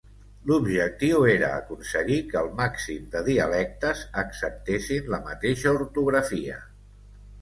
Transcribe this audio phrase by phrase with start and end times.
[0.51, 6.59] L'objectiu era aconseguir que el màxim de dialectes acceptessin la mateixa ortografia.